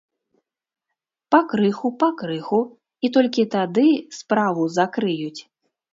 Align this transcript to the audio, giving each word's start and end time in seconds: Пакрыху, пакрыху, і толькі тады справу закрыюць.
Пакрыху, 1.35 1.87
пакрыху, 2.03 2.61
і 3.05 3.11
толькі 3.19 3.49
тады 3.57 3.87
справу 4.21 4.61
закрыюць. 4.79 5.41